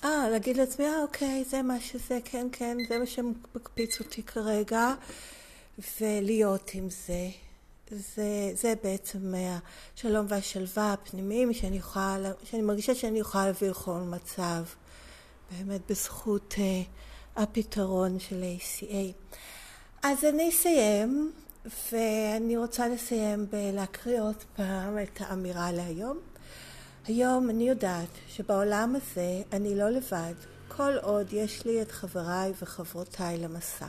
אה, 0.04 0.30
להגיד 0.30 0.58
לעצמי, 0.58 0.86
אה, 0.86 1.02
אוקיי, 1.02 1.44
זה 1.44 1.62
מה 1.62 1.80
שזה, 1.80 2.20
כן, 2.26 2.48
כן, 2.52 2.78
זה 2.90 3.00
מה 3.00 3.06
שמקפיץ 3.06 4.00
אותי 4.00 4.24
כרגע, 4.24 4.94
ולהיות 6.02 6.72
עם 6.74 6.90
זה. 6.90 7.49
זה, 7.92 8.52
זה 8.54 8.74
בעצם 8.84 9.34
השלום 9.96 10.26
והשלווה 10.30 10.94
הפנימיים 10.94 11.54
שאני, 11.54 11.78
יכולה, 11.78 12.32
שאני 12.44 12.62
מרגישה 12.62 12.96
שאני 12.96 13.20
יכולה 13.20 13.46
להביא 13.46 13.70
לכל 13.70 14.00
מצב, 14.00 14.64
באמת 15.52 15.82
בזכות 15.90 16.54
uh, 16.58 16.62
הפתרון 17.36 18.20
של 18.20 18.44
ACA. 18.44 19.36
אז 20.04 20.24
אני 20.24 20.50
אסיים, 20.50 21.32
ואני 21.92 22.58
רוצה 22.58 22.88
לסיים 22.88 23.46
בלהקריא 23.50 24.22
עוד 24.22 24.44
פעם 24.56 25.00
את 25.00 25.22
האמירה 25.22 25.72
להיום. 25.72 26.20
היום 27.06 27.50
אני 27.50 27.70
יודעת 27.70 28.10
שבעולם 28.28 28.96
הזה 28.96 29.42
אני 29.54 29.76
לא 29.76 29.90
לבד, 29.90 30.34
כל 30.68 30.98
עוד 31.02 31.34
יש 31.34 31.66
לי 31.66 31.82
את 31.82 31.92
חבריי 31.92 32.54
וחברותיי 32.62 33.38
למסע. 33.38 33.88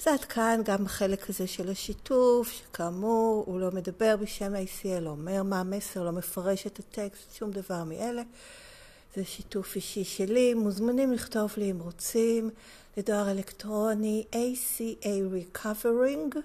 אז 0.00 0.06
עד 0.06 0.24
כאן 0.24 0.60
גם 0.64 0.86
החלק 0.86 1.30
הזה 1.30 1.46
של 1.46 1.70
השיתוף, 1.70 2.48
שכאמור 2.48 3.44
הוא 3.46 3.60
לא 3.60 3.70
מדבר 3.70 4.16
בשם 4.16 4.54
ה-ACL, 4.54 5.00
לא 5.00 5.10
אומר 5.10 5.42
מה 5.42 5.60
המסר, 5.60 6.04
לא 6.04 6.10
מפרש 6.10 6.66
את 6.66 6.78
הטקסט, 6.78 7.34
שום 7.34 7.50
דבר 7.50 7.84
מאלה. 7.84 8.22
זה 9.16 9.24
שיתוף 9.24 9.76
אישי 9.76 10.04
שלי, 10.04 10.54
מוזמנים 10.54 11.12
לכתוב 11.12 11.52
לי 11.56 11.70
אם 11.70 11.78
רוצים, 11.80 12.50
לדואר 12.96 13.30
אלקטרוני 13.30 14.24
ACA 14.32 15.06
Recovering, 15.56 16.36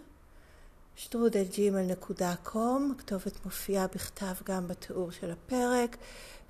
שטרודלג'ימל.קום, 0.96 2.94
הכתובת 2.96 3.46
מופיעה 3.46 3.88
בכתב 3.88 4.36
גם 4.44 4.68
בתיאור 4.68 5.12
של 5.12 5.32
הפרק 5.32 5.98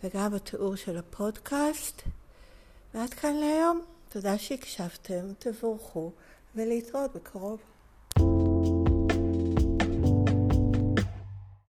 וגם 0.03 0.31
בתיאור 0.31 0.75
של 0.75 0.97
הפודקאסט. 0.97 2.01
ועד 2.93 3.13
כאן 3.13 3.35
להיום. 3.35 3.81
תודה 4.09 4.37
שהקשבתם, 4.37 5.33
תבורכו, 5.39 6.11
ולהתראות 6.55 7.13
בקרוב. 7.15 7.74